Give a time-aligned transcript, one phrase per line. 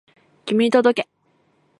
[0.47, 1.09] 君に届け